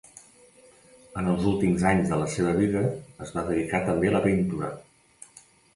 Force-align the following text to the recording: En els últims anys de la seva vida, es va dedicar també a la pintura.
En 1.21 1.29
els 1.33 1.45
últims 1.51 1.85
anys 1.91 2.09
de 2.15 2.19
la 2.23 2.31
seva 2.37 2.57
vida, 2.63 2.83
es 3.27 3.37
va 3.37 3.45
dedicar 3.53 3.87
també 3.91 4.13
a 4.13 4.19
la 4.19 4.25
pintura. 4.29 4.77